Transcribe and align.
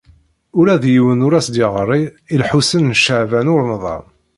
Ula 0.59 0.75
d 0.83 0.85
yiwen 0.93 1.23
ur 1.25 1.33
as-d-yeɣri 1.39 2.01
i 2.33 2.35
Lḥusin 2.41 2.91
n 2.95 2.99
Caɛban 3.03 3.51
u 3.53 3.55
Ṛemḍan. 3.61 4.05